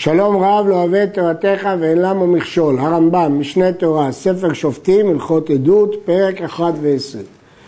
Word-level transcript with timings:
שלום 0.00 0.36
רב 0.36 0.66
לא 0.68 0.74
אוהב 0.74 0.94
את 0.94 1.14
תורתך 1.14 1.68
ואין 1.80 1.98
למה 1.98 2.26
מכשול. 2.26 2.78
הרמב"ם, 2.78 3.40
משנה 3.40 3.72
תורה, 3.72 4.12
ספר 4.12 4.52
שופטים, 4.52 5.10
הלכות 5.10 5.50
עדות, 5.50 5.94
פרק 6.04 6.42
1 6.42 6.74
ו-20. 6.80 7.18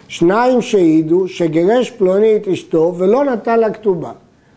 שניים 0.08 0.62
שהעידו 0.62 1.28
שגירש 1.28 1.90
פלוני 1.90 2.36
את 2.36 2.48
אשתו 2.48 2.94
ולא 2.98 3.24
נתן 3.24 3.60
לה 3.60 3.70
כתובה. 3.70 4.12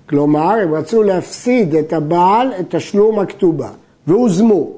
כלומר, 0.10 0.50
הם 0.50 0.74
רצו 0.74 1.04
להפסיד 1.04 1.76
את 1.76 1.94
הבעל 1.94 2.52
את 2.60 2.76
תשלום 2.76 3.20
הכתובה, 3.20 3.70
והוזמו. 4.08 4.70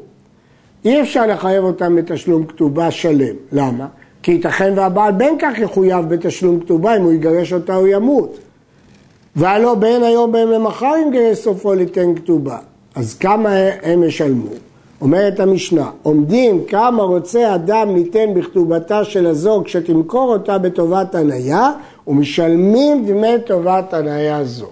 אי 0.85 1.01
אפשר 1.01 1.27
לחייב 1.27 1.63
אותם 1.63 1.95
בתשלום 1.95 2.45
כתובה 2.45 2.91
שלם. 2.91 3.35
למה? 3.51 3.87
כי 4.23 4.31
ייתכן 4.31 4.73
והבעל 4.75 5.11
בין 5.11 5.35
כך 5.39 5.59
יחויב 5.59 6.09
בתשלום 6.09 6.59
כתובה, 6.59 6.97
אם 6.97 7.01
הוא 7.01 7.13
יגרש 7.13 7.53
אותה 7.53 7.75
הוא 7.75 7.87
ימות. 7.87 8.37
והלא 9.35 9.75
בין 9.75 10.03
היום 10.03 10.31
בין 10.31 10.47
למחר 10.47 10.93
אם 11.03 11.11
גרש 11.11 11.37
סופו 11.37 11.73
ליתן 11.73 12.15
כתובה. 12.15 12.57
אז 12.95 13.13
כמה 13.13 13.49
הם 13.83 14.03
ישלמו? 14.03 14.49
אומרת 15.01 15.39
המשנה, 15.39 15.89
עומדים 16.03 16.65
כמה 16.65 17.03
רוצה 17.03 17.55
אדם 17.55 17.95
ליתן 17.95 18.33
בכתובתה 18.33 19.03
של 19.03 19.27
הזוג 19.27 19.67
שתמכור 19.67 20.33
אותה 20.33 20.57
בטובת 20.57 21.15
הניה 21.15 21.71
ומשלמים 22.07 23.05
דמי 23.05 23.33
טובת 23.45 23.93
הניה 23.93 24.43
זו. 24.43 24.67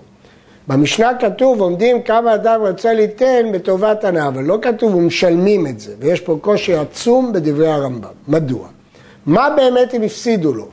במשנה 0.67 1.11
כתוב 1.20 1.61
עומדים 1.61 2.02
כמה 2.02 2.35
אדם 2.35 2.61
רוצה 2.61 2.94
ליתן 2.94 3.45
בטובת 3.53 4.03
הנאה, 4.03 4.27
אבל 4.27 4.44
לא 4.44 4.58
כתוב 4.61 4.95
ומשלמים 4.95 5.67
את 5.67 5.80
זה, 5.80 5.94
ויש 5.99 6.19
פה 6.19 6.38
קושי 6.41 6.75
עצום 6.75 7.33
בדברי 7.33 7.67
הרמב"ם. 7.67 8.09
מדוע? 8.27 8.67
מה 9.25 9.49
באמת 9.55 9.94
הם 9.94 10.02
הפסידו 10.02 10.53
לו? 10.53 10.67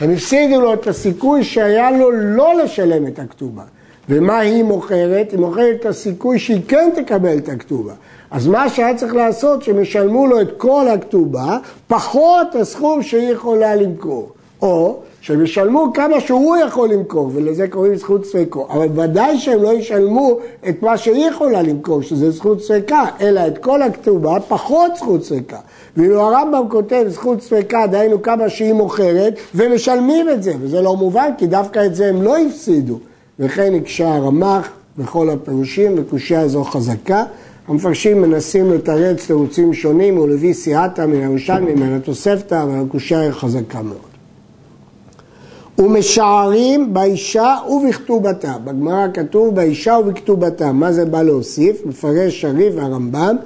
הם 0.00 0.10
הפסידו 0.10 0.60
לו 0.60 0.72
את 0.72 0.86
הסיכוי 0.86 1.44
שהיה 1.44 1.90
לו 1.90 2.10
לא 2.10 2.54
לשלם 2.62 3.06
את 3.06 3.18
הכתובה. 3.18 3.62
ומה 4.08 4.38
היא 4.38 4.64
מוכרת? 4.64 5.30
היא 5.30 5.40
מוכרת 5.40 5.80
את 5.80 5.86
הסיכוי 5.86 6.38
שהיא 6.38 6.60
כן 6.68 6.90
תקבל 6.94 7.38
את 7.38 7.48
הכתובה. 7.48 7.92
אז 8.30 8.46
מה 8.46 8.68
שהיה 8.68 8.96
צריך 8.96 9.14
לעשות, 9.14 9.62
שהם 9.62 9.80
ישלמו 9.80 10.26
לו 10.26 10.40
את 10.40 10.48
כל 10.56 10.88
הכתובה, 10.88 11.58
פחות 11.88 12.54
הסכום 12.54 13.02
שהיא 13.02 13.32
יכולה 13.32 13.76
למכור. 13.76 14.32
או 14.62 14.96
שהם 15.20 15.44
ישלמו 15.44 15.92
כמה 15.94 16.20
שהוא 16.20 16.56
יכול 16.56 16.88
למכור, 16.88 17.30
ולזה 17.34 17.68
קוראים 17.68 17.96
זכות 17.96 18.24
ספקו. 18.24 18.66
אבל 18.70 18.88
ודאי 18.94 19.38
שהם 19.38 19.62
לא 19.62 19.72
ישלמו 19.72 20.38
את 20.68 20.82
מה 20.82 20.96
שהיא 20.96 21.28
יכולה 21.28 21.62
למכור, 21.62 22.02
שזה 22.02 22.30
זכות 22.30 22.62
ספקה, 22.62 23.04
אלא 23.20 23.46
את 23.46 23.58
כל 23.58 23.82
הכתובה, 23.82 24.40
פחות 24.48 24.96
זכות 24.96 25.24
ספקה. 25.24 25.58
ואילו 25.96 26.20
הרמב"ם 26.20 26.68
כותב 26.68 27.04
זכות 27.08 27.42
ספקה, 27.42 27.86
דהיינו 27.86 28.22
כמה 28.22 28.48
שהיא 28.48 28.72
מוכרת, 28.72 29.34
ומשלמים 29.54 30.28
את 30.28 30.42
זה, 30.42 30.52
וזה 30.60 30.82
לא 30.82 30.96
מובן, 30.96 31.30
כי 31.38 31.46
דווקא 31.46 31.86
את 31.86 31.94
זה 31.94 32.08
הם 32.08 32.22
לא 32.22 32.36
הפסידו. 32.36 32.98
וכן 33.40 33.74
הקשה 33.74 34.14
הרמ"ח 34.14 34.68
בכל 34.98 35.30
הפירושים, 35.30 35.94
וקושייה 35.96 36.48
זו 36.48 36.64
חזקה. 36.64 37.24
המפרשים 37.68 38.22
מנסים 38.22 38.72
לתרץ 38.72 39.26
תירוצים 39.26 39.74
שונים 39.74 40.18
ולביא 40.18 40.52
סיעתא 40.52 41.06
מן 41.06 41.20
הירושלמי, 41.20 41.74
מן 41.74 41.92
התוספתא, 41.92 42.62
אבל 42.62 42.84
הקושייה 42.86 43.20
היא 43.20 43.30
חזקה 43.30 43.82
מאוד. 43.82 43.98
ומשערים 45.78 46.94
באישה 46.94 47.54
ובכתובתה. 47.70 48.54
בגמרא 48.64 49.06
כתוב 49.14 49.54
באישה 49.54 49.98
ובכתובתה. 50.00 50.72
מה 50.72 50.92
זה 50.92 51.04
בא 51.04 51.22
להוסיף? 51.22 51.86
מפרש 51.86 52.40
שריף 52.40 52.74
והרמב"ם, 52.76 53.36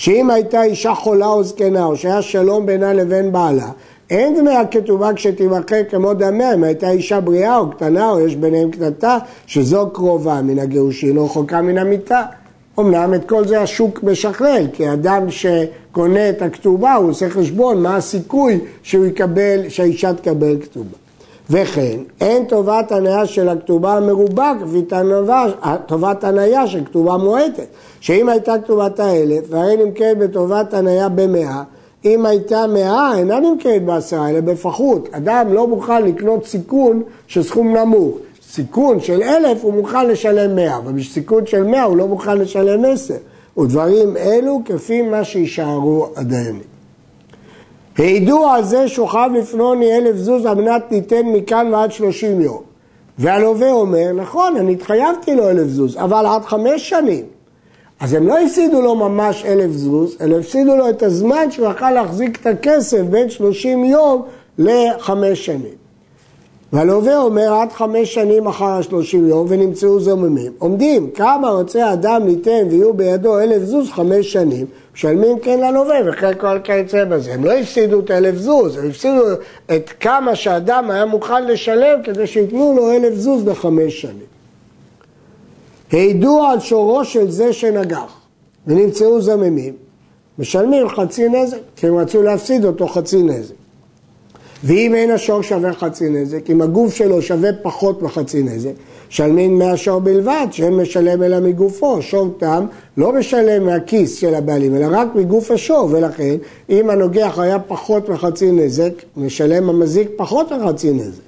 שאם 0.00 0.30
הייתה 0.30 0.62
אישה 0.62 0.94
חולה 0.94 1.26
או 1.26 1.44
זקנה, 1.44 1.84
או 1.84 1.96
שהיה 1.96 2.22
שלום 2.22 2.66
בינה 2.66 2.92
לבין 2.92 3.32
בעלה, 3.32 3.70
אין 4.10 4.36
דמי 4.36 4.56
הכתובה 4.56 5.14
כשתימחק 5.14 5.82
כמו 5.90 6.14
דמיה, 6.14 6.54
אם 6.54 6.64
הייתה 6.64 6.90
אישה 6.90 7.20
בריאה 7.20 7.56
או 7.56 7.70
קטנה, 7.70 8.10
או 8.10 8.20
יש 8.20 8.36
ביניהם 8.36 8.70
קטנתה, 8.70 9.18
שזו 9.46 9.90
קרובה 9.92 10.42
מן 10.42 10.58
הגירושין 10.58 11.16
או 11.16 11.28
חוקה 11.28 11.62
מן 11.62 11.78
המיטה. 11.78 12.22
אמנם 12.78 13.14
את 13.14 13.28
כל 13.28 13.46
זה 13.46 13.60
השוק 13.60 14.02
משכלל, 14.02 14.66
כי 14.72 14.92
אדם 14.92 15.30
שקונה 15.30 16.28
את 16.30 16.42
הכתובה, 16.42 16.94
הוא 16.94 17.10
עושה 17.10 17.30
חשבון 17.30 17.82
מה 17.82 17.96
הסיכוי 17.96 18.58
שהוא 18.82 19.06
יקבל, 19.06 19.68
שהאישה 19.68 20.14
תקבל 20.14 20.56
כתובה. 20.62 20.96
וכן, 21.50 21.98
אין 22.20 22.44
טובת 22.44 22.92
הניה 22.92 23.26
של 23.26 23.48
הכתובה 23.48 23.96
המרובה 23.96 24.52
כפי 24.60 24.82
טובת 25.86 26.24
הניה 26.24 26.66
של 26.66 26.84
כתובה 26.84 27.16
מועטת, 27.16 27.66
שאם 28.00 28.28
הייתה 28.28 28.54
כתובת 28.64 29.00
האלף, 29.00 29.44
והרי 29.48 29.76
נמכרת 29.76 30.18
בטובת 30.18 30.74
הניה 30.74 31.08
במאה, 31.08 31.62
אם 32.04 32.26
הייתה 32.26 32.66
מאה, 32.66 33.18
אינה 33.18 33.40
נמכרת 33.40 33.84
בעשרה, 33.84 34.30
אלא 34.30 34.40
בפחות. 34.40 35.08
אדם 35.12 35.52
לא 35.52 35.66
מוכן 35.66 36.02
לקנות 36.02 36.46
סיכון 36.46 37.02
של 37.26 37.42
סכום 37.42 37.76
נמוך. 37.76 38.16
סיכון 38.50 39.00
של 39.00 39.22
אלף 39.22 39.64
הוא 39.64 39.74
מוכן 39.74 40.08
לשלם 40.08 40.56
מאה, 40.56 40.76
אבל 40.76 40.92
בסיכון 40.92 41.46
של 41.46 41.62
מאה 41.62 41.82
הוא 41.82 41.96
לא 41.96 42.08
מוכן 42.08 42.38
לשלם 42.38 42.84
עשר. 42.84 43.14
ודברים 43.58 44.16
אלו 44.16 44.60
כפי 44.64 45.02
מה 45.02 45.24
שישארו 45.24 46.06
הדיינים. 46.16 46.69
העידו 47.98 48.46
על 48.46 48.64
זה 48.64 48.88
שהוא 48.88 49.08
חייב 49.08 49.32
לפנוני 49.32 49.96
אלף 49.96 50.16
זוז 50.16 50.46
על 50.46 50.54
מנת 50.54 50.92
ניתן 50.92 51.26
מכאן 51.26 51.74
ועד 51.74 51.92
שלושים 51.92 52.40
יום. 52.40 52.62
והלווה 53.18 53.72
אומר, 53.72 54.12
נכון, 54.16 54.56
אני 54.56 54.72
התחייבתי 54.72 55.36
לו 55.36 55.50
אלף 55.50 55.66
זוז, 55.68 55.96
אבל 55.96 56.26
עד 56.26 56.44
חמש 56.44 56.88
שנים. 56.88 57.24
אז 58.00 58.14
הם 58.14 58.26
לא 58.26 58.38
הפסידו 58.38 58.82
לו 58.82 58.94
ממש 58.94 59.44
אלף 59.44 59.70
זוז, 59.70 60.16
אלא 60.20 60.38
הפסידו 60.38 60.76
לו 60.76 60.88
את 60.88 61.02
הזמן 61.02 61.50
שהוא 61.50 61.66
יכל 61.66 61.90
להחזיק 61.90 62.40
את 62.40 62.46
הכסף 62.46 63.00
בין 63.00 63.30
שלושים 63.30 63.84
יום 63.84 64.22
לחמש 64.58 65.46
שנים. 65.46 65.80
והלווה 66.72 67.16
אומר 67.16 67.54
עד 67.54 67.72
חמש 67.72 68.14
שנים 68.14 68.46
אחר 68.46 68.64
השלושים 68.64 69.28
יום 69.28 69.46
ונמצאו 69.48 70.00
זוממים. 70.00 70.52
עומדים, 70.58 71.10
כמה 71.10 71.48
רוצה 71.50 71.92
אדם 71.92 72.26
ליתן 72.26 72.66
ויהיו 72.70 72.94
בידו 72.94 73.38
אלף 73.38 73.62
זוז 73.62 73.90
חמש 73.90 74.32
שנים, 74.32 74.66
משלמים 75.00 75.38
כן 75.38 75.60
ללווה 75.60 75.96
וכן 76.06 76.34
כל 76.38 76.58
כיוצא 76.64 77.04
בזה. 77.04 77.34
הם 77.34 77.44
לא 77.44 77.52
הפסידו 77.52 78.00
את 78.00 78.10
אלף 78.10 78.34
זוז, 78.34 78.76
הם 78.76 78.88
הפסידו 78.88 79.22
את 79.66 79.90
כמה 80.00 80.36
שאדם 80.36 80.90
היה 80.90 81.04
מוכן 81.04 81.46
לשלם 81.46 82.02
כדי 82.04 82.26
שייתנו 82.26 82.74
לו 82.76 82.92
אלף 82.92 83.14
זוז 83.14 83.48
לחמש 83.48 84.00
שנים. 84.00 84.30
העידו 85.92 86.42
על 86.44 86.60
שורו 86.60 87.04
של 87.04 87.30
זה 87.30 87.52
שנגח 87.52 88.20
ונמצאו 88.66 89.20
זממים, 89.20 89.76
משלמים 90.38 90.88
חצי 90.88 91.28
נזק, 91.28 91.58
כי 91.76 91.86
הם 91.86 91.96
רצו 91.96 92.22
להפסיד 92.22 92.64
אותו 92.64 92.88
חצי 92.88 93.22
נזק. 93.22 93.54
ואם 94.64 94.94
אין 94.94 95.10
השור 95.10 95.42
שווה 95.42 95.72
חצי 95.72 96.08
נזק, 96.08 96.50
אם 96.50 96.62
הגוף 96.62 96.94
שלו 96.94 97.22
שווה 97.22 97.50
פחות 97.62 98.02
מחצי 98.02 98.42
נזק, 98.42 98.70
משלמים 99.10 99.58
מהשור 99.58 99.98
בלבד, 99.98 100.46
שאין 100.50 100.76
משלם 100.76 101.22
אלא 101.22 101.40
מגופו. 101.40 102.02
שור 102.02 102.28
תם 102.38 102.66
לא 102.96 103.12
משלם 103.12 103.66
מהכיס 103.66 104.16
של 104.16 104.34
הבעלים, 104.34 104.76
אלא 104.76 104.86
רק 104.90 105.08
מגוף 105.14 105.50
השור, 105.50 105.88
ולכן 105.92 106.36
אם 106.70 106.90
הנוגח 106.90 107.38
היה 107.38 107.58
פחות 107.58 108.08
מחצי 108.08 108.52
נזק, 108.52 108.92
משלם 109.16 109.68
המזיק 109.70 110.08
פחות 110.16 110.52
מחצי 110.52 110.90
נזק. 110.90 111.22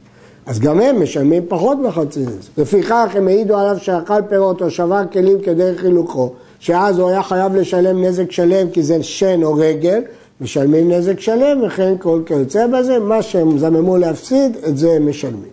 אז 0.46 0.60
גם 0.60 0.80
הם 0.80 1.02
משלמים 1.02 1.42
פחות 1.48 1.78
מחצי 1.78 2.20
נזק. 2.20 2.58
לפיכך 2.58 3.10
הם 3.14 3.28
העידו 3.28 3.56
עליו 3.56 3.76
שאכל 3.78 4.22
פירות 4.28 4.62
או 4.62 4.70
שבר 4.70 5.02
כלים 5.12 5.40
כדרך 5.40 5.80
חילוקו, 5.80 6.32
שאז 6.60 6.98
הוא 6.98 7.10
היה 7.10 7.22
חייב 7.22 7.56
לשלם 7.56 8.04
נזק 8.04 8.30
שלם 8.30 8.70
כי 8.70 8.82
זה 8.82 9.02
שן 9.02 9.42
או 9.42 9.54
רגל, 9.54 10.00
משלמים 10.42 10.90
נזק 10.90 11.20
שלם 11.20 11.62
וכן 11.66 11.94
כל 11.98 12.22
כיוצא 12.26 12.66
בזה, 12.66 12.98
מה 12.98 13.22
שהם 13.22 13.58
זממו 13.58 13.96
להפסיד, 13.96 14.56
את 14.68 14.78
זה 14.78 14.92
הם 14.92 15.08
משלמים. 15.08 15.52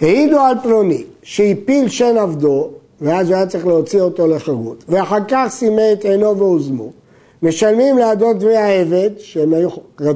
העידו 0.00 0.40
על 0.40 0.54
פלוני 0.62 1.04
שהפיל 1.22 1.88
שן 1.88 2.16
עבדו, 2.16 2.68
ואז 3.00 3.28
הוא 3.28 3.36
היה 3.36 3.46
צריך 3.46 3.66
להוציא 3.66 4.00
אותו 4.00 4.26
לחירות, 4.26 4.84
ואחר 4.88 5.18
כך 5.28 5.46
סימא 5.48 5.92
את 5.92 6.04
עינו 6.04 6.38
והוזמו. 6.38 6.90
משלמים 7.42 7.98
לאדון 7.98 8.38
דמי 8.38 8.56
העבד, 8.56 9.10
שהם 9.18 9.54
היו, 9.54 9.68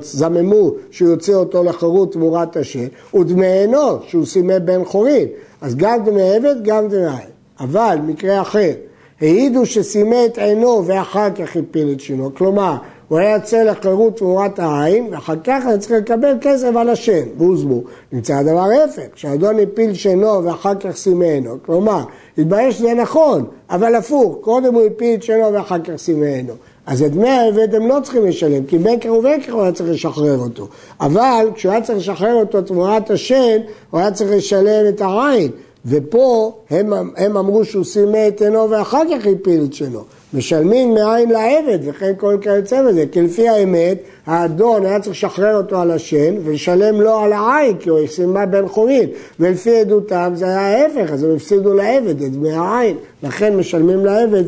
זממו 0.03 0.71
שהוא 0.91 1.09
יוציא 1.09 1.35
אותו 1.35 1.65
לחירות 1.65 2.13
תמורת 2.13 2.57
השן, 2.57 2.87
ודמי 3.15 3.47
עינו, 3.47 3.99
שהוא 4.09 4.27
סימא 4.27 4.59
בן 4.59 4.85
חורין. 4.85 5.27
אז 5.61 5.75
גם 5.77 6.05
דמי 6.05 6.37
עבד, 6.37 6.57
גם 6.63 6.89
דמי 6.89 7.07
העבד. 7.07 7.33
אבל, 7.61 7.99
מקרה 8.07 8.41
אחר, 8.41 8.73
העידו 9.21 9.67
שסימא 9.67 10.17
את 10.27 10.39
עינו 10.39 10.83
ואחר 10.87 11.31
כך 11.31 11.57
הפיל 11.57 11.93
את 11.93 12.01
שינו. 12.01 12.35
כלומר, 12.35 12.77
הוא 13.09 13.19
היה 13.19 13.35
יוצא 13.35 13.63
לחירות 13.63 14.17
תמורת 14.17 14.59
העין, 14.59 15.09
ואחר 15.11 15.35
כך 15.45 15.67
היה 15.67 15.79
צריך 15.79 15.93
לקבל 15.93 16.33
כסף 16.41 16.77
על 16.77 16.89
השן, 16.89 17.23
והוזמו. 17.39 17.81
נמצא 18.13 18.35
הדבר 18.35 18.59
ההפך, 18.61 19.03
כשאדון 19.15 19.61
הפיל 19.61 19.95
שנו 19.95 20.45
ואחר 20.45 20.75
כך 20.75 20.97
סימנו, 20.97 21.57
כלומר, 21.67 22.05
התברר 22.39 22.71
שזה 22.71 22.95
נכון, 22.95 23.45
אבל 23.71 23.95
הפוך, 23.95 24.37
קודם 24.41 24.75
הוא 24.75 24.83
הפיל 24.87 25.15
את 25.15 25.23
שנו 25.23 25.53
ואחר 25.53 25.79
כך 25.79 25.97
סימנו. 25.97 26.53
אז 26.87 27.03
את 27.03 27.11
דמי 27.13 27.29
העבד 27.29 27.75
הם 27.75 27.89
לא 27.89 27.99
צריכים 28.03 28.27
לשלם, 28.27 28.65
כי 28.65 28.79
ובין 28.79 29.41
כך 29.41 29.53
הוא 29.53 29.63
היה 29.63 29.73
צריך 29.73 29.91
לשחרר 29.91 30.39
אותו. 30.39 30.69
אבל 31.01 31.51
כשהוא 31.55 31.73
היה 31.73 31.83
צריך 31.83 31.99
לשחרר 31.99 32.35
אותו 32.35 32.63
תמורת 32.63 33.11
השן, 33.11 33.59
הוא 33.91 34.01
היה 34.01 34.11
צריך 34.11 34.31
לשלם 34.31 34.89
את 34.89 35.01
העין. 35.01 35.51
ופה 35.87 36.59
הם, 36.71 36.93
הם 37.17 37.37
אמרו 37.37 37.65
שהוא 37.65 37.85
סימא 37.85 38.29
את 38.29 38.43
עינו 38.43 38.71
ואחר 38.71 39.03
כך 39.11 39.27
הפיל 39.27 39.65
את 39.65 39.73
שלו. 39.73 40.05
משלמים 40.35 40.95
מאין 40.95 41.31
לעבד 41.31 41.79
וכן 41.85 42.13
כל 42.17 42.37
כיוצא 42.41 42.83
בזה, 42.83 43.05
כי 43.13 43.23
לפי 43.23 43.49
האמת 43.49 44.03
האדון 44.27 44.87
היה 44.87 45.01
צריך 45.01 45.17
לשחרר 45.17 45.57
אותו 45.57 45.81
על 45.81 45.91
השן 45.91 46.35
ולשלם 46.45 47.01
לו 47.01 47.19
על 47.19 47.33
העין 47.33 47.77
כי 47.77 47.91
הוא 47.91 48.07
סימה 48.07 48.47
בן 48.47 48.69
חורין 48.69 49.09
ולפי 49.41 49.81
עדותם 49.81 50.33
זה 50.35 50.45
היה 50.45 50.61
ההפך 50.61 51.13
אז 51.13 51.25
הם 51.25 51.37
הפסידו 51.37 51.75
לעבד 51.75 52.23
את 52.23 52.33
דמי 52.33 52.53
העין 52.53 52.97
לכן 53.23 53.57
משלמים 53.57 54.05
לעבד 54.05 54.45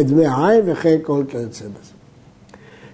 את 0.00 0.06
דמי 0.06 0.26
העין 0.26 0.60
וכן 0.66 0.96
כל 1.02 1.22
כיוצא 1.28 1.64
בזה. 1.64 1.97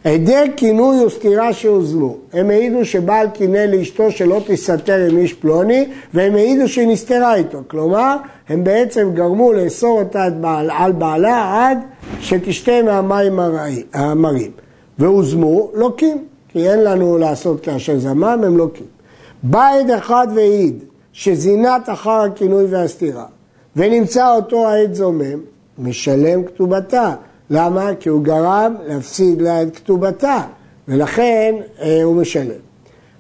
היעדר 0.04 0.42
כינוי 0.56 1.04
וסתירה 1.04 1.52
שהוזלו. 1.52 2.16
הם 2.32 2.50
העידו 2.50 2.84
שבעל 2.84 3.28
קינא 3.28 3.58
לאשתו 3.58 4.10
שלא 4.10 4.40
תסתר 4.46 5.06
עם 5.10 5.18
איש 5.18 5.34
פלוני, 5.34 5.86
והם 6.14 6.34
העידו 6.34 6.68
שהיא 6.68 6.88
נסתרה 6.88 7.34
איתו. 7.34 7.58
כלומר, 7.68 8.16
הם 8.48 8.64
בעצם 8.64 9.10
גרמו 9.14 9.52
לאסור 9.52 10.00
אותה 10.00 10.28
על 10.70 10.92
בעלה 10.92 11.68
עד 11.68 11.78
שתשתה 12.20 12.82
מהמים 12.82 13.38
המרים. 13.94 14.50
והוזמו, 14.98 15.70
לוקים, 15.74 16.24
כי 16.48 16.70
אין 16.70 16.84
לנו 16.84 17.18
לעשות 17.18 17.60
כאשר 17.60 17.98
זמם, 17.98 18.24
הם 18.24 18.56
לוקים. 18.56 18.86
בא 19.42 19.68
עד 19.68 19.90
אחד 19.90 20.26
והעיד 20.34 20.84
שזינת 21.12 21.88
אחר 21.88 22.20
הכינוי 22.20 22.64
והסתירה, 22.64 23.26
ונמצא 23.76 24.34
אותו 24.34 24.68
העד 24.68 24.94
זומם, 24.94 25.40
משלם 25.78 26.44
כתובתה. 26.44 27.14
למה? 27.50 27.90
כי 28.00 28.08
הוא 28.08 28.22
גרם 28.22 28.74
להפסיד 28.86 29.42
לה 29.42 29.62
את 29.62 29.76
כתובתה, 29.76 30.42
ולכן 30.88 31.54
אה, 31.80 32.02
הוא 32.02 32.16
משלם. 32.16 32.64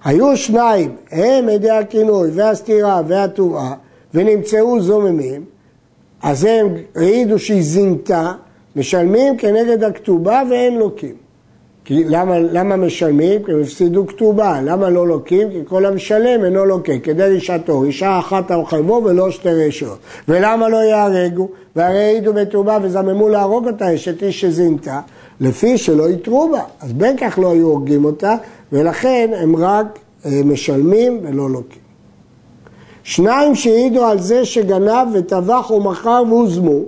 היו 0.04 0.36
שניים, 0.36 0.96
הם 1.10 1.48
עדי 1.48 1.70
הכינוי 1.70 2.30
והסתירה 2.34 3.02
והטומאה, 3.06 3.74
ונמצאו 4.14 4.80
זוממים, 4.80 5.44
אז 6.22 6.44
הם 6.44 6.74
העידו 6.96 7.38
שהיא 7.38 7.62
זינתה, 7.62 8.32
משלמים 8.76 9.36
כנגד 9.36 9.84
הכתובה 9.84 10.42
ואין 10.50 10.78
לוקים. 10.78 11.23
כי 11.84 12.04
למה, 12.04 12.38
למה 12.38 12.76
משלמים? 12.76 13.42
כי 13.44 13.52
הם 13.52 13.60
הפסידו 13.60 14.06
כתובה. 14.06 14.60
למה 14.62 14.90
לא 14.90 15.08
לוקים? 15.08 15.50
כי 15.50 15.58
כל 15.68 15.86
המשלם 15.86 16.44
אינו 16.44 16.64
לוקה. 16.64 16.98
כדי 17.02 17.36
לשעתו, 17.36 17.84
אישה 17.84 18.18
אחת 18.18 18.50
על 18.50 18.60
ולא 19.04 19.30
שתי 19.30 19.48
רשות. 19.48 19.98
ולמה 20.28 20.68
לא 20.68 20.76
יהרגו? 20.76 21.48
והרי 21.76 22.04
העידו 22.04 22.32
בכתובה 22.32 22.78
וזממו 22.82 23.28
להרוג 23.28 23.66
אותה, 23.66 23.94
אשת 23.94 24.22
איש 24.22 24.40
שזינתה, 24.40 25.00
לפי 25.40 25.78
שלא 25.78 26.08
יתרו 26.10 26.48
בה. 26.52 26.62
אז 26.80 26.92
בין 26.92 27.16
כך 27.16 27.38
לא 27.38 27.52
היו 27.52 27.66
הורגים 27.66 28.04
אותה, 28.04 28.36
ולכן 28.72 29.30
הם 29.36 29.56
רק 29.56 29.98
אה, 30.26 30.40
משלמים 30.44 31.20
ולא 31.22 31.50
לוקים. 31.50 31.82
שניים 33.02 33.54
שהעידו 33.54 34.04
על 34.04 34.20
זה 34.20 34.44
שגנב 34.44 35.08
וטבח 35.14 35.70
ומכר 35.70 36.22
והוזמו, 36.28 36.80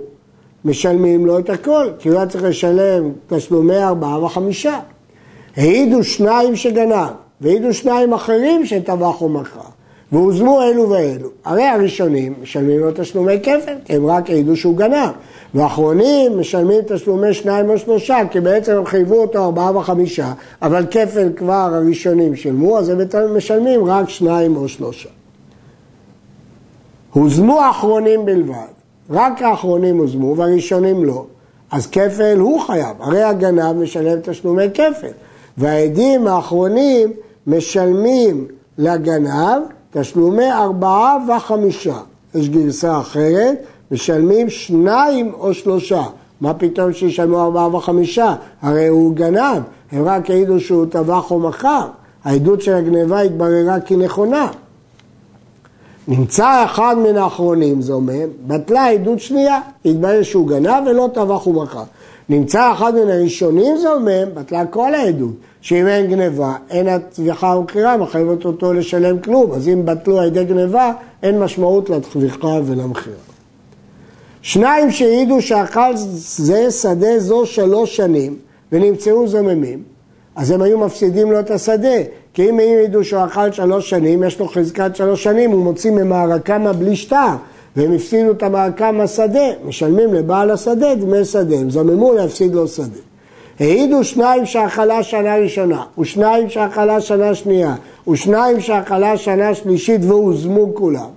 משלמים 0.67 1.25
לו 1.25 1.39
את 1.39 1.49
הכל, 1.49 1.87
כי 1.99 2.09
הוא 2.09 2.17
היה 2.17 2.27
צריך 2.27 2.43
לשלם 2.43 3.11
תשלומי 3.27 3.77
ארבעה 3.77 4.23
וחמישה. 4.23 4.79
העידו 5.57 6.03
שניים 6.03 6.55
שגנב, 6.55 7.09
והעידו 7.41 7.73
שניים 7.73 8.13
אחרים 8.13 8.65
שטבח 8.65 9.21
ומכר, 9.21 9.59
והוזמו 10.11 10.61
אלו 10.61 10.89
ואלו. 10.89 11.29
הרי 11.45 11.63
הראשונים 11.63 12.33
משלמים 12.41 12.79
לו 12.79 12.91
תשלומי 12.95 13.39
כפל, 13.43 13.73
כי 13.85 13.95
הם 13.95 14.05
רק 14.05 14.29
העידו 14.29 14.55
שהוא 14.55 14.77
גנב. 14.77 15.09
ואחרונים 15.55 16.39
משלמים 16.39 16.81
תשלומי 16.87 17.33
שניים 17.33 17.69
או 17.69 17.77
שלושה, 17.77 18.17
כי 18.31 18.39
בעצם 18.39 18.75
הם 18.77 18.85
חייבו 18.85 19.21
אותו 19.21 19.45
ארבעה 19.45 19.77
וחמישה, 19.77 20.33
אבל 20.61 20.85
כפל 20.91 21.29
כבר 21.35 21.69
הראשונים 21.73 22.35
שילמו, 22.35 22.79
אז 22.79 22.89
הם 22.89 22.99
משלמים 23.37 23.85
רק 23.85 24.09
שניים 24.09 24.55
או 24.55 24.67
שלושה. 24.67 25.09
הוזמו 27.13 27.61
האחרונים 27.61 28.25
בלבד. 28.25 28.76
רק 29.09 29.41
האחרונים 29.41 29.97
הוזמו 29.97 30.37
והראשונים 30.37 31.05
לא, 31.05 31.25
אז 31.71 31.87
כפל 31.87 32.37
הוא 32.39 32.61
חייב, 32.61 32.95
הרי 32.99 33.23
הגנב 33.23 33.71
משלם 33.71 34.19
תשלומי 34.23 34.65
כפל, 34.73 35.11
והעדים 35.57 36.27
האחרונים 36.27 37.13
משלמים 37.47 38.47
לגנב 38.77 39.61
תשלומי 39.91 40.51
ארבעה 40.51 41.17
וחמישה. 41.27 41.97
יש 42.35 42.49
גרסה 42.49 42.99
אחרת, 42.99 43.57
משלמים 43.91 44.49
שניים 44.49 45.33
או 45.33 45.53
שלושה. 45.53 46.03
מה 46.41 46.53
פתאום 46.53 46.93
שישלמו 46.93 47.43
ארבעה 47.43 47.75
וחמישה? 47.75 48.35
הרי 48.61 48.87
הוא 48.87 49.15
גנב, 49.15 49.61
הם 49.91 50.05
רק 50.05 50.29
העידו 50.29 50.59
שהוא 50.59 50.85
טבח 50.85 51.31
או 51.31 51.39
מכר. 51.39 51.87
העדות 52.23 52.61
של 52.61 52.73
הגניבה 52.73 53.21
התבררה 53.21 53.79
כנכונה. 53.79 54.47
נמצא 56.07 56.63
אחד 56.65 56.95
מן 57.03 57.17
האחרונים, 57.17 57.81
זה 57.81 57.93
אומר, 57.93 58.25
בטלה 58.47 58.87
עדות 58.87 59.19
שנייה, 59.19 59.59
התברר 59.85 60.23
שהוא 60.23 60.47
גנב 60.47 60.83
ולא 60.87 61.09
טבח 61.13 61.47
ומכר. 61.47 61.83
נמצא 62.29 62.71
אחד 62.73 62.93
מן 62.95 63.09
הראשונים, 63.09 63.77
זה 63.77 63.91
אומר, 63.91 64.27
בטלה 64.33 64.65
כל 64.65 64.95
העדות, 64.95 65.33
שאם 65.61 65.87
אין 65.87 66.07
גניבה, 66.07 66.55
אין 66.69 66.87
הטביחה 66.87 67.57
וקרירה, 67.57 67.97
מחייבת 67.97 68.45
אותו 68.45 68.73
לשלם 68.73 69.19
כלום, 69.19 69.51
אז 69.51 69.67
אם 69.67 69.85
בטלו 69.85 70.19
על 70.19 70.27
ידי 70.27 70.45
גניבה, 70.45 70.91
אין 71.23 71.39
משמעות 71.39 71.89
לטביחה 71.89 72.59
ולמכירה. 72.65 73.15
שניים 74.41 74.91
שהעידו 74.91 75.41
שאכל 75.41 75.91
זה 75.95 76.71
שדה 76.71 77.19
זו 77.19 77.45
שלוש 77.45 77.95
שנים 77.95 78.35
ונמצאו 78.71 79.27
זממים, 79.27 79.83
אז 80.35 80.51
הם 80.51 80.61
היו 80.61 80.79
מפסידים 80.79 81.31
לו 81.31 81.39
את 81.39 81.51
השדה, 81.51 81.97
כי 82.37 82.49
אם 82.49 82.59
העידו 82.59 83.03
שהוא 83.03 83.25
אכל 83.25 83.51
שלוש 83.51 83.89
שנים, 83.89 84.23
יש 84.23 84.39
לו 84.39 84.47
חזקת 84.47 84.95
שלוש 84.95 85.23
שנים, 85.23 85.51
הוא 85.51 85.63
מוציא 85.63 85.91
ממערקמה 85.91 86.73
בלי 86.73 86.95
שטר, 86.95 87.35
והם 87.75 87.93
הפסידו 87.93 88.31
את 88.31 88.43
המערקה 88.43 88.91
מהשדה, 88.91 89.45
משלמים 89.65 90.13
לבעל 90.13 90.51
השדה 90.51 90.95
דמי 90.95 91.25
שדה, 91.25 91.55
הם 91.55 91.69
זממו 91.69 92.13
להפסיד 92.13 92.55
לו 92.55 92.67
שדה. 92.67 92.99
העידו 93.59 94.03
שניים 94.03 94.45
שאכלה 94.45 95.03
שנה 95.03 95.35
ראשונה, 95.35 95.83
ושניים 95.99 96.49
שאכלה 96.49 97.01
שנה 97.01 97.35
שנייה, 97.35 97.75
ושניים 98.09 98.61
שאכלה 98.61 99.17
שנה 99.17 99.55
שלישית 99.55 100.01
והוזמו 100.03 100.75
כולם. 100.75 101.09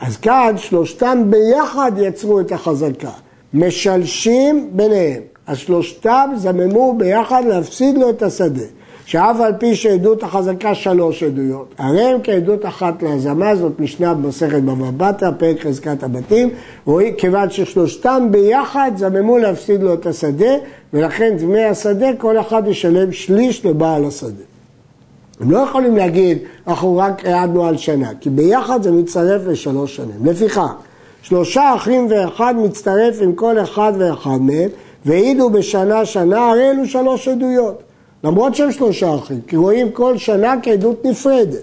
אז 0.00 0.16
כאן 0.16 0.54
שלושתם 0.56 1.22
ביחד 1.30 1.92
יצרו 1.96 2.40
את 2.40 2.52
החזקה, 2.52 3.10
משלשים 3.54 4.70
ביניהם. 4.72 5.22
אז 5.46 5.58
שלושתם 5.58 6.30
זממו 6.36 6.94
ביחד 6.98 7.42
להפסיד 7.48 7.98
לו 7.98 8.10
את 8.10 8.22
השדה. 8.22 8.64
שאף 9.06 9.40
על 9.40 9.52
פי 9.58 9.74
שעדות 9.74 10.22
החזקה 10.22 10.74
שלוש 10.74 11.22
עדויות, 11.22 11.74
הרי 11.78 12.02
הם 12.02 12.20
כעדות 12.22 12.66
אחת 12.66 13.02
להזמה, 13.02 13.56
זאת 13.56 13.80
משנה 13.80 14.14
במסכת 14.14 14.62
בבא 14.62 14.90
בתרא, 14.96 15.30
פרק 15.38 15.60
חזקת 15.60 16.02
הבתים, 16.02 16.50
כיוון 17.18 17.50
ששלושתם 17.50 18.28
ביחד 18.30 18.90
זממו 18.96 19.38
להפסיד 19.38 19.82
לו 19.82 19.94
את 19.94 20.06
השדה, 20.06 20.54
ולכן 20.92 21.36
דמי 21.38 21.64
השדה 21.64 22.06
כל 22.18 22.40
אחד 22.40 22.62
ישלם 22.66 23.12
שליש 23.12 23.66
לבעל 23.66 24.04
השדה. 24.04 24.42
הם 25.40 25.50
לא 25.50 25.58
יכולים 25.58 25.96
להגיד, 25.96 26.38
אנחנו 26.66 26.96
רק 26.96 27.26
העדנו 27.26 27.66
על 27.66 27.76
שנה, 27.76 28.08
כי 28.20 28.30
ביחד 28.30 28.82
זה 28.82 28.92
מצטרף 28.92 29.42
לשלוש 29.46 29.96
שנים. 29.96 30.26
לפיכך, 30.26 30.72
שלושה 31.22 31.74
אחים 31.76 32.06
ואחד 32.10 32.54
מצטרף 32.58 33.16
עם 33.22 33.32
כל 33.32 33.58
אחד 33.58 33.92
ואחד 33.98 34.38
מהם, 34.40 34.68
והעידו 35.06 35.50
בשנה 35.50 36.04
שנה, 36.04 36.50
הרי 36.50 36.70
אלו 36.70 36.86
שלוש 36.86 37.28
עדויות. 37.28 37.82
למרות 38.24 38.54
שהם 38.54 38.72
שלושה 38.72 39.14
אחים, 39.14 39.40
כי 39.46 39.56
רואים 39.56 39.92
כל 39.92 40.18
שנה 40.18 40.54
כעדות 40.62 41.04
נפרדת, 41.04 41.62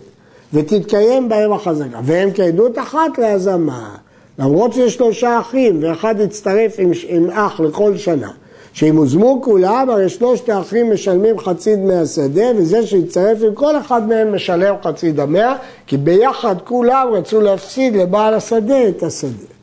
ותתקיים 0.53 1.29
בהם 1.29 1.53
החזקה, 1.53 1.99
והם 2.03 2.29
כעדות 2.33 2.77
אחת 2.77 3.17
להזמה. 3.17 3.95
למרות 4.39 4.73
שיש 4.73 4.93
שלושה 4.93 5.39
אחים, 5.39 5.83
ואחד 5.83 6.15
יצטרף 6.19 6.75
עם, 6.77 6.91
עם 7.07 7.29
אח 7.29 7.59
לכל 7.59 7.97
שנה, 7.97 8.31
שאם 8.73 8.97
הוזמו 8.97 9.41
כולם, 9.43 9.89
הרי 9.89 10.09
שלושת 10.09 10.49
האחים 10.49 10.93
משלמים 10.93 11.39
חצי 11.39 11.75
דמי 11.75 11.95
השדה, 11.95 12.45
וזה 12.57 12.87
שיצטרף 12.87 13.37
עם 13.43 13.55
כל 13.55 13.77
אחד 13.77 14.07
מהם 14.07 14.35
משלם 14.35 14.75
חצי 14.83 15.11
דמיה, 15.11 15.55
כי 15.87 15.97
ביחד 15.97 16.55
כולם 16.63 17.07
רצו 17.11 17.41
להפסיד 17.41 17.95
לבעל 17.95 18.33
השדה 18.33 18.87
את 18.87 19.03
השדה. 19.03 19.53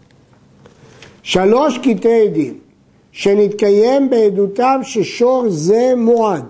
שלוש 1.23 1.79
קטעי 1.79 2.27
עדים, 2.27 2.55
שנתקיים 3.13 4.11
בעדותם 4.11 4.81
ששור 4.83 5.45
זה 5.49 5.93
מועד. 5.97 6.45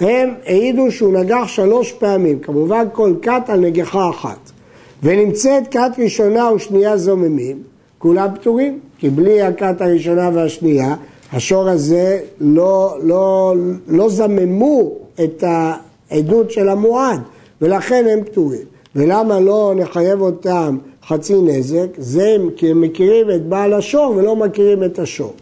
הם 0.00 0.34
העידו 0.46 0.90
שהוא 0.90 1.12
נגח 1.12 1.44
שלוש 1.46 1.92
פעמים, 1.92 2.38
כמובן 2.38 2.86
כל 2.92 3.14
כת 3.22 3.42
על 3.48 3.60
נגיחה 3.60 4.10
אחת. 4.10 4.38
ונמצאת 5.02 5.68
כת 5.70 5.90
ראשונה 5.98 6.52
ושנייה 6.52 6.96
זוממים, 6.96 7.62
כולם 7.98 8.28
פטורים, 8.34 8.78
כי 8.98 9.10
בלי 9.10 9.42
הכת 9.42 9.80
הראשונה 9.80 10.30
והשנייה, 10.34 10.94
השור 11.32 11.68
הזה 11.68 12.20
לא, 12.40 12.98
לא, 13.02 13.54
לא 13.88 14.08
זממו 14.08 14.92
את 15.24 15.44
העדות 15.46 16.50
של 16.50 16.68
המועד, 16.68 17.20
ולכן 17.60 18.04
הם 18.12 18.24
פטורים. 18.24 18.64
ולמה 18.96 19.40
לא 19.40 19.74
נחייב 19.76 20.20
אותם 20.20 20.78
חצי 21.06 21.34
נזק? 21.42 21.86
זה 21.98 22.36
כי 22.56 22.70
הם 22.70 22.80
מכירים 22.80 23.30
את 23.30 23.46
בעל 23.46 23.72
השור 23.72 24.14
ולא 24.16 24.36
מכירים 24.36 24.84
את 24.84 24.98
השור. 24.98 25.34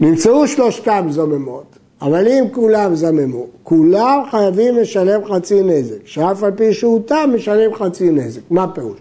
נמצאו 0.00 0.48
שלושתם 0.48 1.06
זוממות, 1.10 1.78
אבל 2.02 2.28
אם 2.28 2.44
כולם 2.52 2.94
זממו, 2.94 3.46
כולם 3.62 4.20
חייבים 4.30 4.76
לשלם 4.76 5.24
חצי 5.24 5.62
נזק, 5.62 5.96
שאף 6.04 6.42
על 6.42 6.50
פי 6.50 6.72
שהוא 6.72 7.00
תם 7.06 7.30
משלם 7.34 7.74
חצי 7.74 8.10
נזק. 8.10 8.40
מה 8.50 8.68
פירוש? 8.68 8.98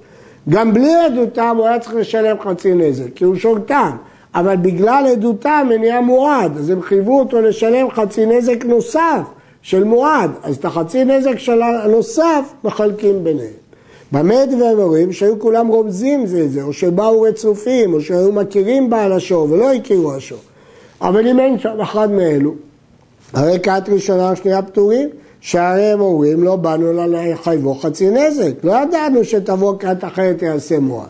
גם 0.49 0.73
בלי 0.73 0.95
עדותם 0.95 1.55
הוא 1.57 1.67
היה 1.67 1.79
צריך 1.79 1.95
לשלם 1.95 2.35
חצי 2.39 2.73
נזק, 2.73 3.13
כי 3.15 3.23
הוא 3.23 3.35
שור 3.35 3.59
תם, 3.59 3.91
אבל 4.35 4.55
בגלל 4.55 5.07
עדותם 5.11 5.69
הם 5.73 5.81
נהיה 5.81 6.01
מועד, 6.01 6.57
אז 6.57 6.69
הם 6.69 6.81
חייבו 6.81 7.19
אותו 7.19 7.41
לשלם 7.41 7.91
חצי 7.91 8.25
נזק 8.25 8.65
נוסף 8.65 9.21
של 9.61 9.83
מועד, 9.83 10.31
אז 10.43 10.55
את 10.55 10.65
החצי 10.65 11.03
נזק 11.03 11.39
של 11.39 11.61
הנוסף 11.61 12.53
מחלקים 12.63 13.23
ביניהם. 13.23 13.61
במה 14.11 14.45
דברים 14.45 14.79
אומרים 14.79 15.11
שהיו 15.11 15.39
כולם 15.39 15.67
רומזים 15.67 16.25
זה 16.25 16.43
את 16.43 16.51
זה, 16.51 16.61
או 16.61 16.73
שבאו 16.73 17.21
רצופים, 17.21 17.93
או 17.93 18.01
שהיו 18.01 18.31
מכירים 18.31 18.89
בעל 18.89 19.11
השור 19.11 19.47
ולא 19.51 19.73
הכירו 19.73 20.13
השור. 20.13 20.39
אבל 21.01 21.27
אם 21.27 21.39
אין 21.39 21.59
שם 21.59 21.81
אחד 21.81 22.11
מאלו, 22.11 22.53
הרי 23.33 23.59
כת 23.59 23.83
ראשונה 23.87 24.31
ושנייה 24.33 24.61
פטורים, 24.61 25.09
שהרי 25.41 25.85
הם 25.85 26.01
אומרים 26.01 26.43
לא 26.43 26.55
באנו 26.55 27.07
לחייבו 27.07 27.75
חצי 27.75 28.09
נזק, 28.09 28.51
לא 28.63 28.73
ידענו 28.83 29.23
שתבוא 29.23 29.73
כת 29.79 30.03
אחרת 30.03 30.41
יעשה 30.41 30.79
מועד. 30.79 31.07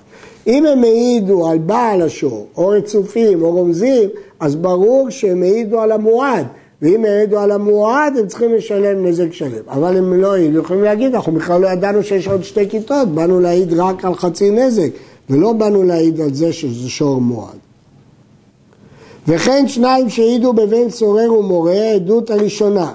אם 0.47 0.65
הם 0.65 0.83
העידו 0.83 1.47
על 1.47 1.57
בעל 1.57 2.01
השור, 2.01 2.47
או 2.57 2.67
רצופים, 2.67 3.43
או 3.43 3.51
רומזים, 3.51 4.09
אז 4.39 4.55
ברור 4.55 5.09
שהם 5.09 5.43
העידו 5.43 5.81
על 5.81 5.91
המועד. 5.91 6.45
ואם 6.81 7.05
העידו 7.05 7.39
על 7.39 7.51
המועד, 7.51 8.17
הם 8.17 8.27
צריכים 8.27 8.53
לשלם 8.53 9.05
נזק 9.05 9.33
שלם. 9.33 9.63
אבל 9.69 9.97
אם 9.97 10.13
לא 10.13 10.33
העידו, 10.33 10.59
יכולים 10.59 10.83
להגיד, 10.83 11.15
אנחנו 11.15 11.31
בכלל 11.31 11.61
לא 11.61 11.67
ידענו 11.67 12.03
שיש 12.03 12.27
עוד 12.27 12.43
שתי 12.43 12.69
כיתות, 12.69 13.07
באנו 13.07 13.39
להעיד 13.39 13.73
רק 13.73 14.05
על 14.05 14.15
חצי 14.15 14.49
נזק, 14.49 14.89
ולא 15.29 15.53
באנו 15.53 15.83
להעיד 15.83 16.21
על 16.21 16.33
זה 16.33 16.53
שזה 16.53 16.89
שור 16.89 17.21
מועד. 17.21 17.70
וכן 19.27 19.67
שניים 19.67 20.09
שהעידו 20.09 20.53
בבן 20.53 20.89
סורר 20.89 21.33
ומורה, 21.33 21.73
העדות 21.73 22.29
הראשונה. 22.29 22.91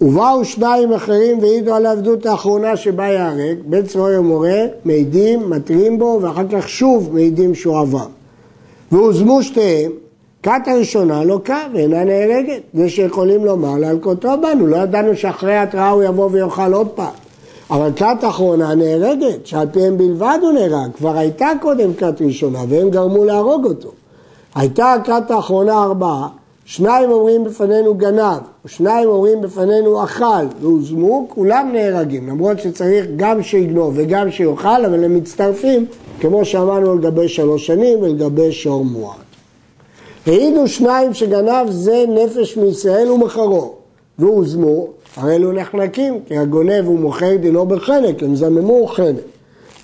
ובאו 0.00 0.44
שניים 0.44 0.92
אחרים 0.92 1.38
והעידו 1.38 1.74
על 1.74 1.86
העבדות 1.86 2.26
האחרונה 2.26 2.76
שבה 2.76 3.04
ייהרג, 3.04 3.56
בן 3.66 3.86
סורר 3.86 4.20
ומורה, 4.20 4.58
מעידים, 4.84 5.50
מתרים 5.50 5.98
בו, 5.98 6.18
ואחר 6.22 6.44
כך 6.52 6.68
שוב 6.68 7.10
מעידים 7.12 7.54
שהוא 7.54 7.78
עבר. 7.78 8.06
והוזמו 8.92 9.42
שתיהם, 9.42 9.92
כת 10.42 10.62
הראשונה 10.66 11.24
לא 11.24 11.40
קה 11.42 11.66
ואינה 11.74 12.04
נהרגת. 12.04 12.62
זה 12.74 12.88
שיכולים 12.88 13.44
לומר 13.44 13.78
להלקותו 13.78 14.30
בנו, 14.42 14.66
לא 14.66 14.76
ידענו 14.76 15.16
שאחרי 15.16 15.56
התראה 15.56 15.88
הוא 15.88 16.02
יבוא 16.02 16.28
ויאכל 16.32 16.72
עוד 16.72 16.88
פעם. 16.88 17.12
אבל 17.70 17.90
כת 17.96 18.16
אחרונה 18.22 18.74
נהרגת, 18.74 19.46
שעל 19.46 19.68
פיהם 19.72 19.98
בלבד 19.98 20.38
הוא 20.42 20.52
נהרג, 20.52 20.90
כבר 20.96 21.16
הייתה 21.16 21.48
קודם 21.60 21.94
כת 21.94 22.14
ראשונה 22.20 22.58
והם 22.68 22.90
גרמו 22.90 23.24
להרוג 23.24 23.64
אותו. 23.64 23.90
הייתה 24.56 24.92
הכת 24.92 25.30
האחרונה 25.30 25.82
ארבעה, 25.84 26.28
שניים 26.64 27.10
אומרים 27.10 27.44
בפנינו 27.44 27.94
גנב, 27.94 28.38
שניים 28.66 29.08
אומרים 29.08 29.40
בפנינו 29.40 30.04
אכל 30.04 30.46
והוזמו, 30.60 31.26
כולם 31.28 31.70
נהרגים, 31.72 32.28
למרות 32.28 32.58
שצריך 32.58 33.06
גם 33.16 33.42
שיגנוב 33.42 33.94
וגם 33.96 34.30
שיאכל, 34.30 34.84
אבל 34.84 35.04
הם 35.04 35.14
מצטרפים, 35.14 35.86
כמו 36.20 36.44
שאמרנו 36.44 36.94
לגבי 36.94 37.28
שלוש 37.28 37.66
שנים 37.66 38.02
ולגבי 38.02 38.52
שור 38.52 38.84
מועד. 38.84 39.18
העידו 40.26 40.68
שניים 40.68 41.14
שגנב 41.14 41.70
זה 41.70 42.04
נפש 42.08 42.56
מישראל 42.56 43.10
ומחרו, 43.10 43.74
והוזמו, 44.18 44.86
הרי 45.16 45.34
אלו 45.34 45.52
נחנקים, 45.52 46.20
כי 46.26 46.38
הגונב 46.38 46.88
ומוכר 46.88 47.36
דינו 47.36 47.66
בחנק, 47.66 48.22
הם 48.22 48.36
זממו 48.36 48.86
חנק. 48.86 49.22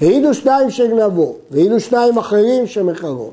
העידו 0.01 0.35
שניים 0.35 0.71
שגנבו, 0.71 1.35
והעידו 1.51 1.81
שניים 1.81 2.19
אחרים 2.19 2.67
שמחרו. 2.67 3.31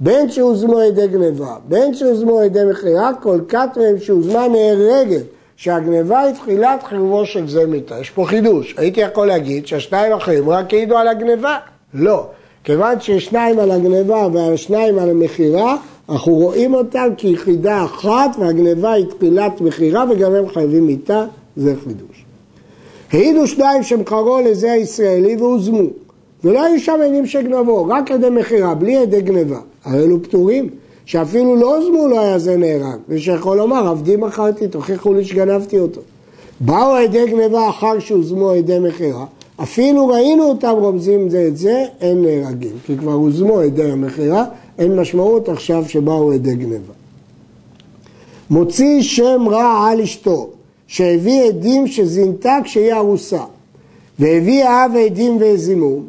בין 0.00 0.30
שהוזמו 0.30 0.78
על 0.78 0.84
ידי 0.84 1.08
גניבה, 1.08 1.56
בין 1.68 1.94
שהוזמו 1.94 2.38
על 2.38 2.44
ידי 2.44 2.60
מכירה, 2.70 3.10
כל 3.22 3.40
כת 3.48 3.68
מהם 3.76 3.98
שהוזמה 3.98 4.48
נהרגת, 4.48 5.22
שהגניבה 5.56 6.20
היא 6.20 6.34
תחילת 6.34 6.82
חיובו 6.82 7.26
של 7.26 7.48
זה 7.48 7.66
מיתה. 7.66 8.00
יש 8.00 8.10
פה 8.10 8.24
חידוש. 8.26 8.74
הייתי 8.78 9.00
יכול 9.00 9.26
להגיד 9.26 9.66
שהשניים 9.66 10.12
האחרים 10.12 10.50
רק 10.50 10.74
העידו 10.74 10.96
על 10.96 11.08
הגניבה. 11.08 11.56
לא. 11.94 12.26
כיוון 12.64 13.00
שיש 13.00 13.24
שניים 13.24 13.58
על 13.58 13.70
הגניבה 13.70 14.26
והשניים 14.32 14.98
על 14.98 15.10
המכירה, 15.10 15.76
אנחנו 16.08 16.32
רואים 16.32 16.74
אותם 16.74 17.08
כיחידה 17.16 17.84
אחת 17.84 18.30
והגניבה 18.38 18.92
היא 18.92 19.06
תחילת 19.06 19.60
מכירה 19.60 20.04
וגם 20.10 20.34
הם 20.34 20.48
חייבים 20.48 20.86
מיתה, 20.86 21.24
זה 21.56 21.74
חידוש. 21.84 22.24
העידו 23.12 23.46
שניים 23.46 23.82
שמכרו 23.82 24.40
לזה 24.40 24.72
הישראלי 24.72 25.36
והוזמו. 25.36 25.82
ולא 26.44 26.64
היו 26.64 26.80
שם 26.80 26.98
עדים 27.06 27.26
שגנבו, 27.26 27.86
רק 27.86 28.10
עדי 28.10 28.30
מכירה, 28.30 28.74
בלי 28.74 28.96
עדי 28.96 29.20
גניבה. 29.20 29.60
הרי 29.84 30.02
אלו 30.04 30.22
פטורים, 30.22 30.68
שאפילו 31.04 31.56
לא 31.56 31.76
הוזמו 31.76 32.08
לא 32.08 32.20
היה 32.20 32.38
זה 32.38 32.56
נהרג, 32.56 32.98
ושיכול 33.08 33.56
לומר, 33.56 33.88
עבדי 33.88 34.16
מכרתי, 34.16 34.68
תוכיחו 34.68 35.14
לי 35.14 35.24
שגנבתי 35.24 35.78
אותו. 35.78 36.00
באו 36.60 36.94
עדי 36.94 37.26
גניבה 37.26 37.68
אחר 37.68 37.98
שהוזמו 37.98 38.50
עדי 38.50 38.78
מכירה, 38.78 39.24
אפילו 39.62 40.08
ראינו 40.08 40.44
אותם 40.44 40.74
רומזים 40.78 41.28
זה 41.28 41.46
את 41.48 41.56
זה, 41.56 41.84
אין 42.00 42.22
נהרגים, 42.22 42.76
כי 42.86 42.96
כבר 42.96 43.12
הוזמו 43.12 43.60
עדי 43.60 43.90
המכירה, 43.90 44.44
אין 44.78 44.96
משמעות 44.96 45.48
עכשיו 45.48 45.84
שבאו 45.88 46.32
עדי 46.32 46.54
גניבה. 46.54 46.92
מוציא 48.50 49.02
שם 49.02 49.42
רע 49.48 49.88
על 49.88 50.00
אשתו, 50.00 50.48
שהביא 50.86 51.42
עדים 51.42 51.86
שזינתה 51.86 52.58
כשהיא 52.64 52.92
ארוסה, 52.94 53.42
והביא 54.18 54.64
אב 54.64 54.92
עדים 55.06 55.36
והזימו, 55.40 56.00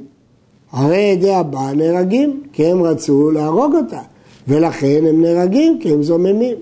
הרי 0.71 1.11
עדי 1.11 1.33
הבעל 1.33 1.75
נהרגים, 1.75 2.41
כי 2.53 2.65
הם 2.65 2.83
רצו 2.83 3.31
להרוג 3.31 3.75
אותה, 3.75 3.99
ולכן 4.47 5.03
הם 5.09 5.21
נהרגים, 5.21 5.79
כי 5.79 5.93
הם 5.93 6.03
זוממים. 6.03 6.55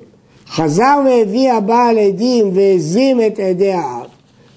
חזר 0.48 1.02
והביא 1.06 1.52
הבעל 1.52 1.98
עדים 1.98 2.50
והזים 2.54 3.22
את 3.22 3.40
עדי 3.40 3.72
האב. 3.72 4.06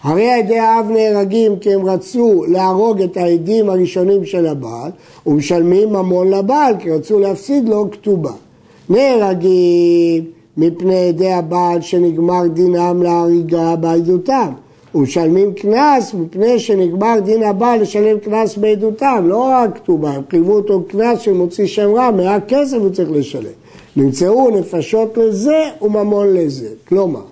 הרי 0.03 0.33
עדי 0.33 0.59
האב 0.59 0.91
נהרגים 0.91 1.57
כי 1.59 1.75
הם 1.75 1.87
רצו 1.87 2.45
להרוג 2.49 3.03
את 3.03 3.17
העדים 3.17 3.71
הראשונים 3.71 4.25
של 4.25 4.47
הבעל, 4.47 4.91
ומשלמים 5.27 5.89
ממון 5.89 6.31
לבעל, 6.31 6.75
כי 6.79 6.91
רצו 6.91 7.19
להפסיד 7.19 7.69
לו 7.69 7.91
כתובה. 7.91 8.33
נהרגים 8.89 10.25
מפני 10.57 11.09
עדי 11.09 11.33
הבעל 11.33 11.81
שנגמר 11.81 12.47
דינם 12.47 13.03
להריגה 13.03 13.77
בעדותם. 13.77 14.53
ומשלמים 14.95 15.55
קנס 15.55 16.15
מפני 16.15 16.59
שנגמר 16.59 17.21
דין 17.25 17.43
הבעל 17.43 17.83
לשלם 17.83 18.19
קנס 18.19 18.57
בעדותם, 18.57 19.25
לא 19.29 19.51
רק 19.53 19.77
כתובה, 19.77 20.11
הם 20.11 20.23
חייבו 20.31 20.53
אותו 20.53 20.83
קנס 20.89 21.21
שמוציא 21.21 21.67
שם 21.67 21.91
רע, 21.95 22.11
מעט 22.11 22.43
כסף 22.49 22.77
הוא 22.77 22.91
צריך 22.91 23.11
לשלם. 23.11 23.53
נמצאו 23.97 24.51
נפשות 24.51 25.19
לזה 25.19 25.63
וממון 25.83 26.35
לזה. 26.35 26.69
כלומר, 26.89 27.23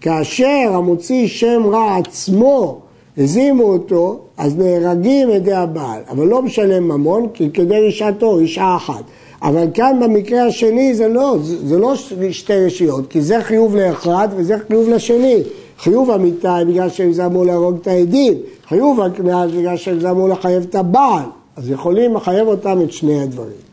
כאשר 0.00 0.70
המוציא 0.72 1.26
שם 1.26 1.62
רע 1.66 1.96
עצמו, 1.96 2.78
הזימו 3.18 3.64
אותו, 3.64 4.18
אז 4.36 4.56
נהרגים 4.56 5.30
ידי 5.30 5.52
הבעל, 5.52 6.00
אבל 6.10 6.26
לא 6.26 6.42
משלם 6.42 6.88
ממון, 6.88 7.26
כי 7.34 7.50
כדי 7.50 7.88
רשעתו, 7.88 8.38
אישה 8.38 8.76
אחת. 8.76 9.02
אבל 9.42 9.66
כאן 9.74 10.00
במקרה 10.02 10.46
השני 10.46 10.94
זה 10.94 11.08
לא, 11.08 11.36
זה 11.42 11.78
לא 11.78 11.94
שתי 12.30 12.64
רשיות, 12.66 13.06
כי 13.10 13.22
זה 13.22 13.40
חיוב 13.40 13.76
לאחד 13.76 14.28
וזה 14.36 14.56
חיוב 14.68 14.88
לשני. 14.88 15.42
חיוב 15.78 16.10
המיתה 16.10 16.58
בגלל 16.68 16.88
שהם 16.88 17.12
זמו 17.12 17.44
להרוג 17.44 17.76
את 17.82 17.86
העדים, 17.86 18.34
חיוב 18.68 19.00
הקנס 19.00 19.50
בגלל 19.50 19.76
שהם 19.76 20.00
זמו 20.00 20.28
לחייב 20.28 20.62
את 20.70 20.74
הבעל, 20.74 21.24
אז 21.56 21.70
יכולים 21.70 22.14
לחייב 22.14 22.48
אותם 22.48 22.78
את 22.82 22.92
שני 22.92 23.22
הדברים. 23.22 23.68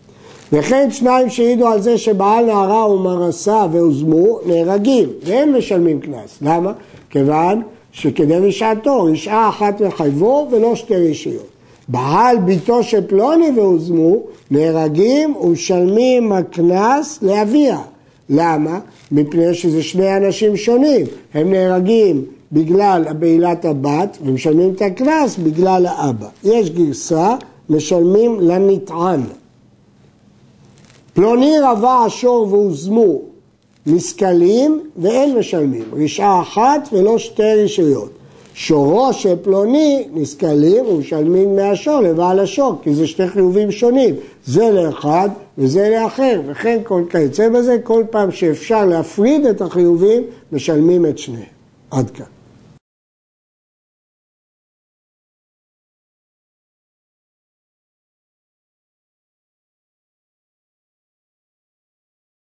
וכן 0.54 0.92
שניים 0.92 1.30
שהעידו 1.30 1.68
על 1.68 1.82
זה 1.82 1.98
שבעל 1.98 2.46
נערה 2.46 2.90
ומרסה 2.90 3.66
והוזמו 3.72 4.40
נהרגים 4.46 5.10
והם 5.24 5.58
משלמים 5.58 6.00
קנס. 6.00 6.38
למה? 6.42 6.72
כיוון 7.10 7.62
שכדי 7.92 8.38
רשעתו, 8.38 9.04
רשעה 9.04 9.50
אחת 9.50 9.82
מחייבו 9.82 10.48
ולא 10.52 10.76
שתי 10.76 11.10
רשיות. 11.10 11.48
בעל 11.88 12.38
ביתו 12.38 12.84
של 12.84 13.08
פלוני 13.08 13.50
והוזמו 13.56 14.18
נהרגים 14.52 15.36
ומשלמים 15.36 16.32
הקנס 16.32 17.20
לאביה. 17.22 17.80
למה? 18.30 18.80
מפני 19.12 19.54
שזה 19.54 19.84
שני 19.84 20.18
אנשים 20.18 20.58
שונים. 20.58 21.06
הם 21.34 21.52
נהרגים 21.52 22.26
בגלל 22.52 23.04
בעילת 23.20 23.66
הבת 23.66 24.18
ומשלמים 24.26 24.74
את 24.74 24.82
הקנס 24.82 25.38
בגלל 25.38 25.86
האבא. 25.86 26.28
יש 26.44 26.70
גרסה, 26.70 27.36
משלמים 27.70 28.40
לנטען. 28.40 29.22
פלוני 31.14 31.54
רבה 31.64 32.04
השור 32.06 32.48
והוזמו 32.52 33.22
משכלים 33.88 34.82
ואין 34.98 35.38
משלמים, 35.38 35.84
רשעה 35.94 36.42
אחת 36.42 36.90
ולא 36.92 37.18
שתי 37.18 37.64
רשויות. 37.64 38.10
שורו 38.54 39.14
של 39.14 39.36
פלוני 39.42 40.08
נסכלים 40.14 40.86
ומשלמים 40.86 41.56
מהשור 41.56 42.00
לבעל 42.00 42.40
השור, 42.40 42.76
כי 42.84 42.96
זה 42.96 43.08
שתי 43.08 43.28
חיובים 43.28 43.72
שונים, 43.72 44.16
זה 44.46 44.72
לאחד 44.72 45.30
וזה 45.58 45.90
לאחר, 45.90 46.42
וכן 46.48 46.78
כל 46.84 47.04
כיוצא 47.10 47.50
בזה, 47.50 47.78
כל 47.84 48.04
פעם 48.10 48.32
שאפשר 48.32 48.86
להפריד 48.86 49.46
את 49.46 49.62
החיובים, 49.62 50.24
משלמים 50.52 51.06
את 51.06 51.18
שניהם. 51.18 51.44
עד 51.92 52.10
כאן. 52.10 52.35